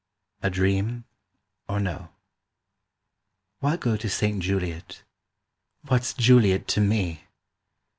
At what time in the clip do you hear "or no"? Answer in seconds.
1.69-2.09